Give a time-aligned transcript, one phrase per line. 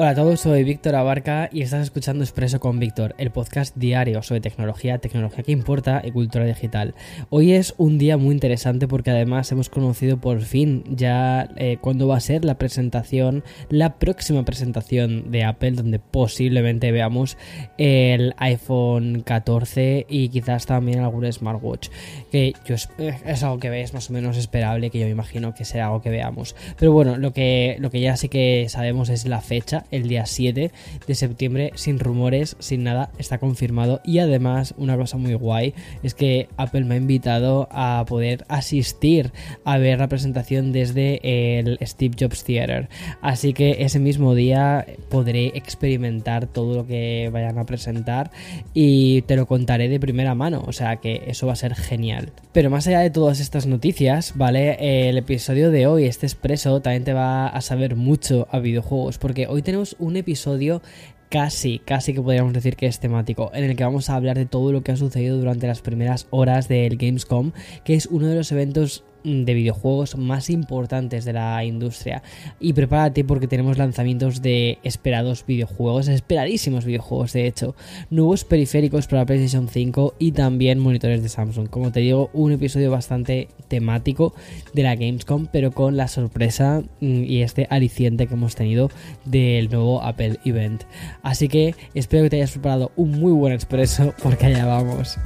[0.00, 4.22] Hola a todos, soy Víctor Abarca y estás escuchando Expreso con Víctor, el podcast diario
[4.22, 6.94] sobre tecnología, tecnología que importa y cultura digital.
[7.28, 12.08] Hoy es un día muy interesante porque además hemos conocido por fin ya eh, cuándo
[12.08, 17.36] va a ser la presentación, la próxima presentación de Apple, donde posiblemente veamos
[17.76, 21.90] el iPhone 14 y quizás también algún smartwatch,
[22.32, 25.12] que yo es, eh, es algo que ves más o menos esperable, que yo me
[25.12, 26.56] imagino que será algo que veamos.
[26.78, 30.26] Pero bueno, lo que, lo que ya sí que sabemos es la fecha el día
[30.26, 30.70] 7
[31.06, 34.00] de septiembre, sin rumores, sin nada, está confirmado.
[34.04, 39.32] Y además, una cosa muy guay es que Apple me ha invitado a poder asistir
[39.64, 41.20] a ver la presentación desde
[41.58, 42.88] el Steve Jobs Theater.
[43.20, 48.30] Así que ese mismo día podré experimentar todo lo que vayan a presentar
[48.74, 50.62] y te lo contaré de primera mano.
[50.66, 52.32] O sea que eso va a ser genial.
[52.52, 55.08] Pero más allá de todas estas noticias, ¿vale?
[55.08, 59.18] El episodio de hoy, este expreso, también te va a saber mucho a videojuegos.
[59.18, 60.82] Porque hoy tenemos un episodio
[61.30, 64.46] casi, casi que podríamos decir que es temático, en el que vamos a hablar de
[64.46, 67.52] todo lo que ha sucedido durante las primeras horas del Gamescom,
[67.84, 72.22] que es uno de los eventos de videojuegos más importantes de la industria.
[72.58, 77.74] Y prepárate porque tenemos lanzamientos de esperados videojuegos, esperadísimos videojuegos de hecho,
[78.10, 81.68] nuevos periféricos para PlayStation 5 y también monitores de Samsung.
[81.68, 84.34] Como te digo, un episodio bastante temático
[84.74, 88.90] de la Gamescom, pero con la sorpresa mm, y este aliciente que hemos tenido
[89.24, 90.84] del nuevo Apple Event.
[91.22, 95.18] Así que espero que te hayas preparado un muy buen expreso porque allá vamos.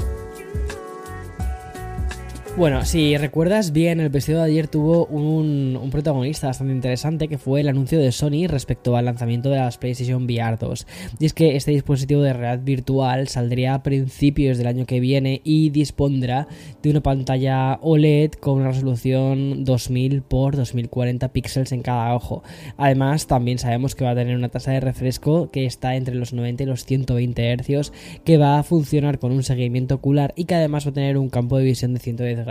[2.57, 7.37] Bueno, si recuerdas bien, el episodio de ayer tuvo un, un, protagonista bastante interesante que
[7.37, 10.87] fue el anuncio de Sony respecto al lanzamiento de las PlayStation VR 2.
[11.19, 15.41] Y es que este dispositivo de realidad virtual saldría a principios del año que viene
[15.43, 16.47] y dispondrá
[16.81, 22.45] de una pantalla OLED con una resolución 2000 x 2040 píxeles en cada ojo.
[22.77, 26.33] Además, también sabemos que va a tener una tasa de refresco que está entre los
[26.33, 27.93] 90 y los 120 Hz,
[28.25, 31.31] que va a funcionar con un seguimiento ocular y que además va a tener un
[31.31, 32.44] campo de visión de 110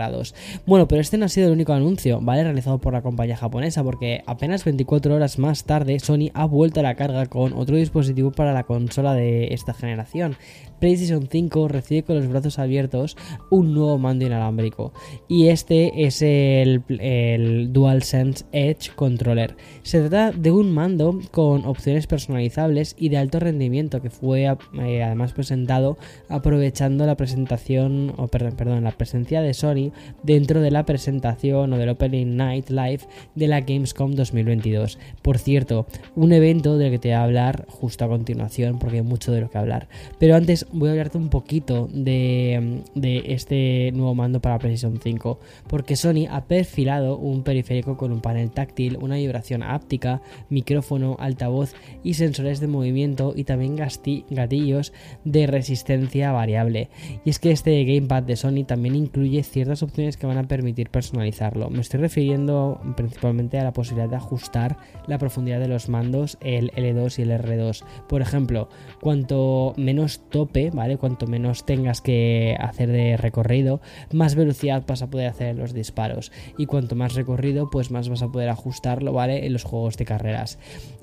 [0.66, 2.20] Bueno, pero este no ha sido el único anuncio.
[2.44, 6.82] Realizado por la compañía japonesa, porque apenas 24 horas más tarde Sony ha vuelto a
[6.82, 10.36] la carga con otro dispositivo para la consola de esta generación.
[10.84, 13.16] PlayStation 5 recibe con los brazos abiertos
[13.48, 14.92] un nuevo mando inalámbrico
[15.28, 19.56] y este es el, el DualSense Edge Controller.
[19.82, 25.02] Se trata de un mando con opciones personalizables y de alto rendimiento que fue eh,
[25.02, 25.96] además presentado
[26.28, 29.90] aprovechando la presentación o perdón, perdón, la presencia de Sony
[30.22, 33.00] dentro de la presentación o del Opening Night Live
[33.34, 34.98] de la Gamescom 2022.
[35.22, 39.02] Por cierto, un evento del que te voy a hablar justo a continuación porque hay
[39.02, 39.88] mucho de lo que hablar.
[40.18, 45.38] Pero antes voy a hablarte un poquito de, de este nuevo mando para PlayStation 5
[45.68, 50.20] porque Sony ha perfilado un periférico con un panel táctil, una vibración áptica,
[50.50, 54.92] micrófono, altavoz y sensores de movimiento y también gatillos
[55.24, 56.88] de resistencia variable.
[57.24, 60.90] Y es que este gamepad de Sony también incluye ciertas opciones que van a permitir
[60.90, 61.70] personalizarlo.
[61.70, 66.70] Me estoy refiriendo principalmente a la posibilidad de ajustar la profundidad de los mandos, el
[66.72, 67.84] L2 y el R2.
[68.08, 68.68] Por ejemplo,
[69.00, 70.22] cuanto menos
[70.72, 70.96] ¿vale?
[70.96, 73.80] Cuanto menos tengas que hacer de recorrido,
[74.12, 76.32] más velocidad vas a poder hacer en los disparos.
[76.58, 79.46] Y cuanto más recorrido, pues más vas a poder ajustarlo, ¿vale?
[79.46, 80.58] En los juegos de carreras.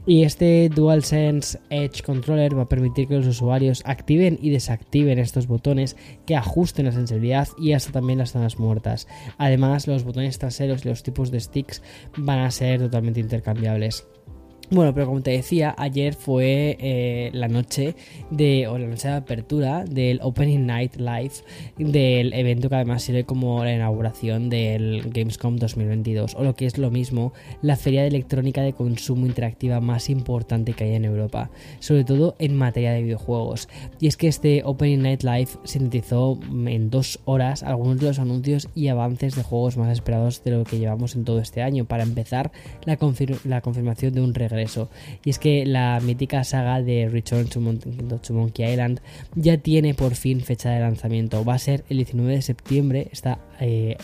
[0.06, 5.47] Y este DualSense Edge Controller va a permitir que los usuarios activen y desactiven estos
[5.47, 5.95] botones
[6.25, 9.07] que ajusten la sensibilidad y hasta también las zonas muertas.
[9.38, 11.84] Además, los botones traseros y los tipos de sticks
[12.17, 14.08] van a ser totalmente intercambiables.
[14.73, 17.94] Bueno, pero como te decía, ayer fue eh, la noche
[18.29, 21.34] de, o la noche de apertura del Opening Night Live
[21.78, 26.78] del evento que además sirve como la inauguración del Gamescom 2022, o lo que es
[26.78, 31.52] lo mismo, la feria de electrónica de consumo interactiva más importante que hay en Europa,
[31.79, 33.67] sobre todo en materia de videojuegos.
[34.00, 38.70] Y es que este Opening Night Live sintetizó en dos horas algunos de los anuncios
[38.74, 41.84] y avances de juegos más esperados de lo que llevamos en todo este año.
[41.84, 42.53] Para empezar,
[42.85, 42.97] la,
[43.44, 44.90] la confirmación de un regreso eso.
[45.25, 47.59] Y es que la mítica saga de Return to,
[48.34, 48.99] Monkey Island
[49.35, 51.43] ya tiene por fin fecha de lanzamiento.
[51.43, 53.97] Va a ser el 19 de septiembre, está eh,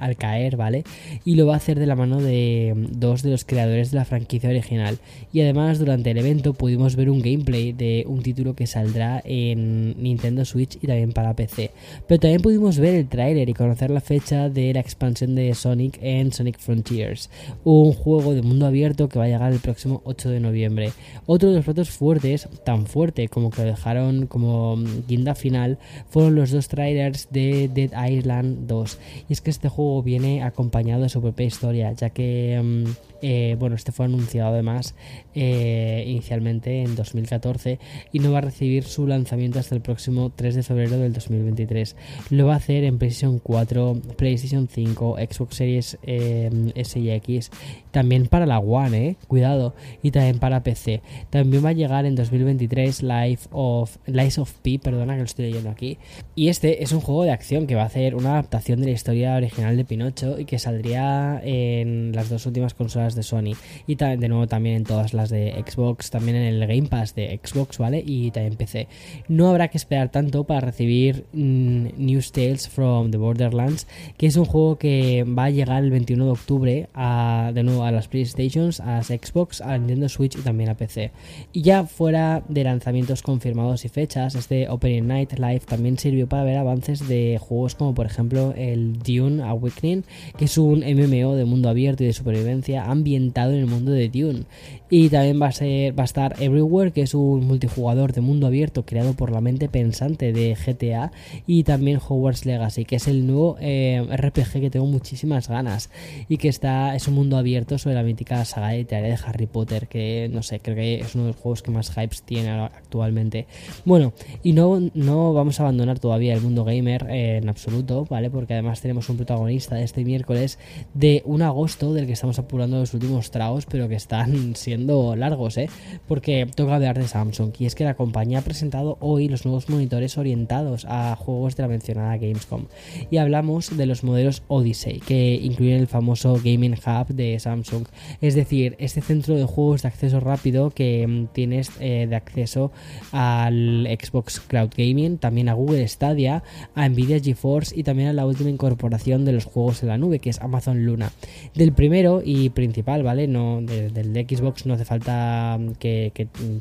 [0.00, 0.84] al caer, ¿vale?
[1.24, 3.98] Y lo va a hacer de la mano de mm, dos de los creadores de
[3.98, 4.98] la franquicia original.
[5.32, 10.02] Y además durante el evento pudimos ver un gameplay de un título que saldrá en
[10.02, 11.70] Nintendo Switch y también para PC.
[12.08, 15.98] Pero también pudimos ver el tráiler y conocer la fecha de la expansión de Sonic
[16.02, 17.30] en Sonic Frontiers,
[17.64, 20.92] un juego de mundo abierto que va a llegar el próximo 8 de noviembre.
[21.26, 25.78] Otro de los platos fuertes, tan fuerte como que lo dejaron como mm, guinda final,
[26.08, 28.98] fueron los dos trailers de Dead Island 2.
[29.28, 32.84] Y es que este juego viene acompañado de su propia historia, ya que mm,
[33.26, 34.94] eh, bueno, este fue anunciado además
[35.34, 37.78] eh, inicialmente en 2014
[38.12, 41.96] y no va a recibir su lanzamiento hasta el próximo 3 de febrero del 2023.
[42.28, 47.50] Lo va a hacer en PlayStation 4, PlayStation 5, Xbox Series eh, S y X,
[47.92, 51.00] también para la One, eh, cuidado, y también para PC.
[51.30, 53.96] También va a llegar en 2023 Life of,
[54.36, 55.96] of P, perdona que lo estoy leyendo aquí.
[56.34, 58.92] Y este es un juego de acción que va a hacer una adaptación de la
[58.92, 63.54] historia original de Pinocho y que saldría en las dos últimas consolas de Sony
[63.86, 67.38] y de nuevo también en todas las de Xbox, también en el Game Pass de
[67.42, 68.02] Xbox, ¿vale?
[68.04, 68.88] Y también PC.
[69.28, 74.36] No habrá que esperar tanto para recibir mm, News Tales from the Borderlands, que es
[74.36, 78.80] un juego que va a llegar el 21 de octubre de nuevo a las PlayStations,
[78.80, 81.10] a las Xbox, a Nintendo Switch y también a PC.
[81.52, 86.44] Y ya fuera de lanzamientos confirmados y fechas, este Opening Night Live también sirvió para
[86.44, 90.04] ver avances de juegos como por ejemplo el Dune Awakening,
[90.36, 94.08] que es un MMO de mundo abierto y de supervivencia ambientado en el mundo de
[94.08, 94.44] Dune.
[94.88, 98.46] Y también va a, ser, va a estar Everywhere, que es un multijugador de mundo
[98.46, 101.12] abierto creado por la mente pensante de GTA.
[101.46, 105.90] Y también Hogwarts Legacy, que es el nuevo eh, RPG que tengo muchísimas ganas.
[106.28, 109.88] Y que está, es un mundo abierto sobre la mítica saga literaria de Harry Potter,
[109.88, 113.46] que no sé, creo que es uno de los juegos que más hypes tiene actualmente.
[113.84, 118.30] Bueno, y no, no vamos a abandonar todavía el mundo gamer eh, en absoluto, ¿vale?
[118.30, 120.58] Porque además tenemos un protagonista de este miércoles
[120.94, 125.58] de un agosto del que estamos apurando los últimos tragos, pero que están siendo largos,
[125.58, 125.68] ¿eh?
[126.06, 127.52] Porque toca hablar de Samsung.
[127.58, 131.62] Y es que la compañía ha presentado hoy los nuevos monitores orientados a juegos de
[131.62, 132.66] la mencionada Gamescom.
[133.10, 137.86] Y hablamos de los modelos Odyssey, que incluyen el famoso Gaming Hub de Samsung.
[138.20, 142.72] Es decir, este centro de juegos de acceso rápido que mm, tienes eh, de acceso
[143.12, 146.42] al Xbox Cloud Gaming, también a Google Stadia,
[146.74, 150.18] a Nvidia GeForce y también a la última incorporación de los juegos en la nube,
[150.18, 151.12] que es Amazon Luna.
[151.54, 153.26] Del primero y principal ¿vale?
[153.26, 156.12] No, del de Xbox no hace falta que,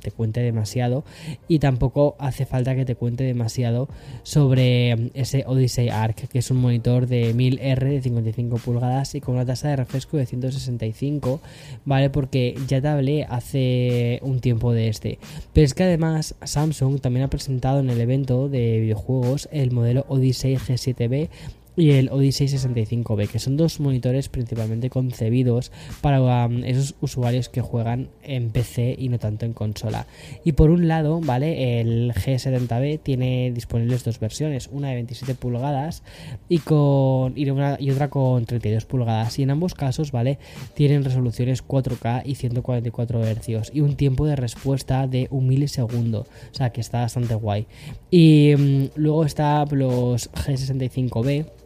[0.01, 1.03] te cuente demasiado
[1.47, 3.87] y tampoco hace falta que te cuente demasiado
[4.23, 9.35] sobre ese Odyssey Arc, que es un monitor de 1000R de 55 pulgadas y con
[9.35, 11.41] una tasa de refresco de 165,
[11.85, 12.09] ¿vale?
[12.09, 15.19] Porque ya te hablé hace un tiempo de este.
[15.53, 20.05] Pero es que además Samsung también ha presentado en el evento de videojuegos el modelo
[20.07, 21.29] Odyssey G7B
[21.75, 25.71] y el Odyssey 65B, que son dos monitores principalmente concebidos
[26.01, 30.07] para um, esos usuarios que juegan en PC y no tanto en consola.
[30.43, 31.79] Y por un lado, ¿vale?
[31.81, 36.03] El G70B tiene disponibles dos versiones, una de 27 pulgadas
[36.49, 39.39] y con y, una, y otra con 32 pulgadas.
[39.39, 40.37] Y en ambos casos, ¿vale?
[40.75, 46.55] Tienen resoluciones 4K y 144 Hz y un tiempo de respuesta de un milisegundo, o
[46.55, 47.65] sea que está bastante guay.
[48.11, 51.62] Y um, luego está los G65B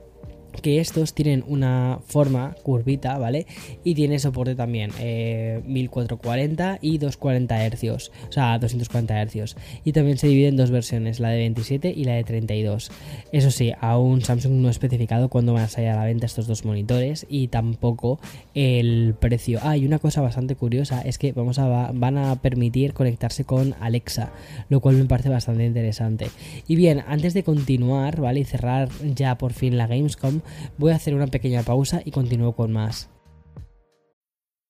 [0.62, 3.46] que estos tienen una forma curvita, ¿vale?
[3.84, 9.56] Y tiene soporte también eh, 1440 y 240 Hz, o sea, 240 Hz.
[9.84, 12.92] Y también se divide en dos versiones, la de 27 y la de 32.
[13.32, 16.48] Eso sí, aún Samsung no ha especificado cuándo van a salir a la venta estos
[16.48, 18.20] dos monitores y tampoco
[18.54, 19.60] el precio.
[19.64, 23.76] Ah, y una cosa bastante curiosa es que vamos a, van a permitir conectarse con
[23.80, 24.32] Alexa,
[24.70, 26.28] lo cual me parece bastante interesante.
[26.68, 28.42] Y bien, antes de continuar, ¿vale?
[28.42, 30.42] Y cerrar ya por fin la Gamescom,
[30.78, 33.10] Voy a hacer una pequeña pausa y continúo con más.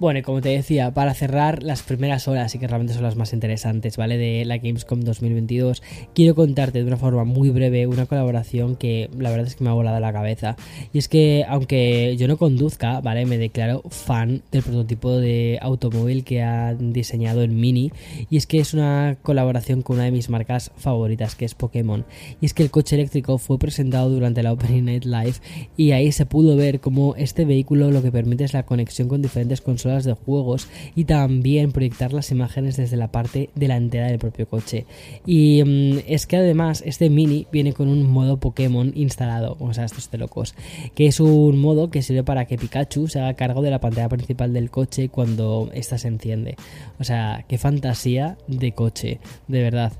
[0.00, 3.16] Bueno, y como te decía, para cerrar las primeras horas y que realmente son las
[3.16, 4.16] más interesantes, ¿vale?
[4.16, 5.82] De la Gamescom 2022,
[6.14, 9.68] quiero contarte de una forma muy breve una colaboración que la verdad es que me
[9.68, 10.56] ha volado la cabeza.
[10.94, 13.26] Y es que, aunque yo no conduzca, ¿vale?
[13.26, 17.92] Me declaro fan del prototipo de automóvil que han diseñado en Mini.
[18.30, 22.06] Y es que es una colaboración con una de mis marcas favoritas, que es Pokémon.
[22.40, 25.34] Y es que el coche eléctrico fue presentado durante la Opening Night Live
[25.76, 29.20] y ahí se pudo ver cómo este vehículo lo que permite es la conexión con
[29.20, 34.48] diferentes consolas de juegos y también proyectar las imágenes desde la parte delantera del propio
[34.48, 34.86] coche.
[35.26, 39.84] Y mm, es que además este Mini viene con un modo Pokémon instalado, o sea,
[39.84, 40.54] estos de locos,
[40.94, 44.08] que es un modo que sirve para que Pikachu se haga cargo de la pantalla
[44.08, 46.56] principal del coche cuando ésta se enciende.
[46.98, 49.92] O sea, qué fantasía de coche, de verdad.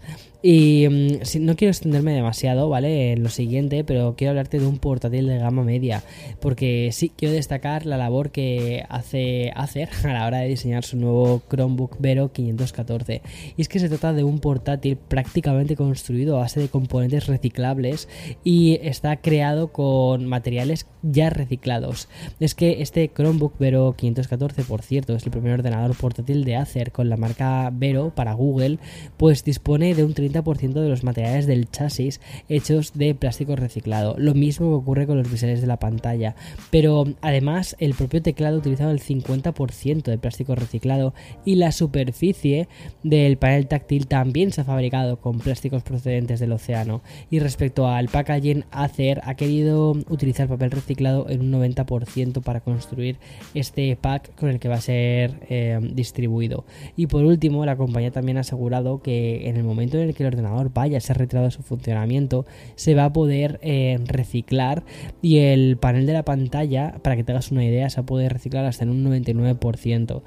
[0.43, 3.13] Y mm, no quiero extenderme demasiado, ¿vale?
[3.13, 6.03] En lo siguiente, pero quiero hablarte de un portátil de gama media,
[6.41, 10.97] porque sí, quiero destacar la labor que hace Acer a la hora de diseñar su
[10.97, 13.23] nuevo Chromebook Vero 514.
[13.57, 18.09] Y es que se trata de un portátil prácticamente construido a base de componentes reciclables
[18.43, 22.09] y está creado con materiales ya reciclados.
[22.39, 26.93] Es que este Chromebook Vero 514, por cierto, es el primer ordenador portátil de Acer
[26.93, 28.79] con la marca Vero para Google,
[29.19, 34.15] pues dispone de un 30% de los materiales del chasis hechos de plástico reciclado.
[34.19, 36.35] Lo mismo que ocurre con los bisales de la pantalla.
[36.71, 42.69] Pero además el propio teclado utilizado el 50% de plástico reciclado y la superficie
[43.03, 47.03] del panel táctil también se ha fabricado con plásticos procedentes del océano.
[47.31, 53.17] Y respecto al packaging, Acer ha querido utilizar papel reciclado en un 90% para construir
[53.55, 56.65] este pack con el que va a ser eh, distribuido.
[56.97, 60.20] Y por último, la compañía también ha asegurado que en el momento en el que
[60.23, 64.85] el ordenador vaya a ser retirado de su funcionamiento, se va a poder eh, reciclar
[65.23, 68.29] y el panel de la pantalla, para que te hagas una idea, se va a
[68.29, 70.23] reciclar hasta en un 99%.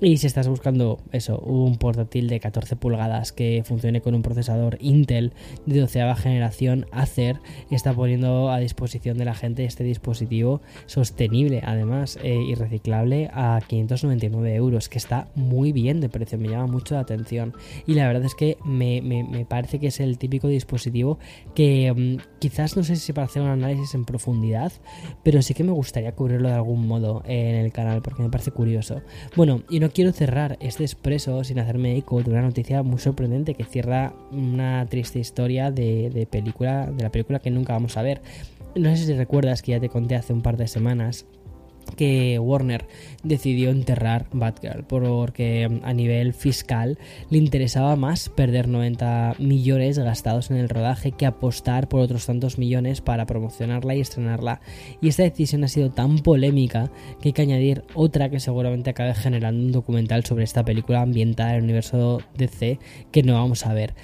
[0.00, 4.76] Y si estás buscando eso, un portátil de 14 pulgadas que funcione con un procesador
[4.80, 5.32] Intel
[5.64, 12.18] de 12 generación, Acer está poniendo a disposición de la gente este dispositivo sostenible, además,
[12.22, 16.94] eh, y reciclable a 599 euros, que está muy bien de precio, me llama mucho
[16.94, 17.54] la atención.
[17.86, 21.18] Y la verdad es que me, parece que es el típico dispositivo
[21.54, 24.72] que mm, quizás no sé si para hacer un análisis en profundidad,
[25.22, 28.50] pero sí que me gustaría cubrirlo de algún modo en el canal, porque me parece
[28.50, 29.00] curioso.
[29.34, 32.98] Bueno, y no no quiero cerrar este expreso sin hacerme eco de una noticia muy
[32.98, 38.02] sorprendente que cierra una triste historia de, película, de la película que nunca vamos a
[38.02, 38.20] ver.
[38.74, 41.24] No sé si recuerdas que ya te conté hace un par de semanas
[41.96, 42.86] que Warner
[43.22, 46.98] decidió enterrar Batgirl porque a nivel fiscal
[47.30, 52.58] le interesaba más perder 90 millones gastados en el rodaje que apostar por otros tantos
[52.58, 54.60] millones para promocionarla y estrenarla.
[55.00, 56.90] Y esta decisión ha sido tan polémica
[57.20, 61.50] que hay que añadir otra que seguramente acabe generando un documental sobre esta película ambientada
[61.50, 62.78] en el universo DC
[63.10, 63.94] que no vamos a ver.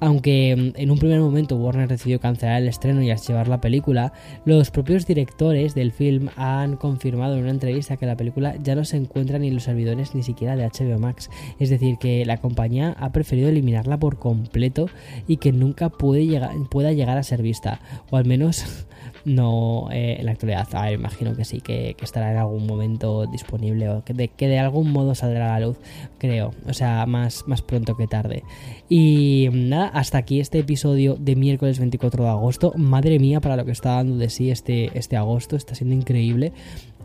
[0.00, 4.12] Aunque mm, en un primer momento Warner decidió cancelar el estreno y archivar la película,
[4.44, 8.84] los propios directores del film han confirmado en una entrevista que la película ya no
[8.84, 11.30] se encuentra ni en los servidores ni siquiera de HBO Max.
[11.58, 14.88] Es decir, que la compañía ha preferido eliminarla por completo
[15.26, 17.80] y que nunca puede llegar, pueda llegar a ser vista.
[18.10, 18.64] O al menos
[19.24, 20.68] no eh, en la actualidad.
[20.92, 24.90] imagino que sí, que, estará en algún momento disponible o que de, que de algún
[24.92, 25.78] modo saldrá a la luz,
[26.18, 26.52] creo.
[26.66, 28.42] O sea, más, más pronto que tarde.
[28.88, 32.72] Y nada, hasta aquí este episodio de miércoles 24 de agosto.
[32.76, 36.52] Madre mía, para lo que está dando de sí este, este agosto, está siendo increíble.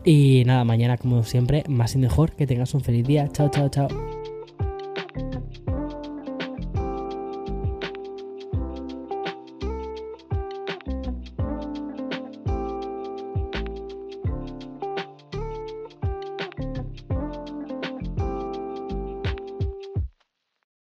[0.06, 2.30] Y nada, mañana como siempre, más y mejor.
[2.30, 3.28] Que tengas un feliz día.
[3.32, 4.15] Chao, chao, chao.